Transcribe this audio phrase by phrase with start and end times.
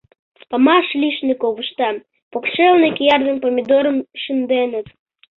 [0.49, 1.95] Памаш лишне ковыштам,
[2.31, 4.87] покшелне кияр ден помидорым шынденыт.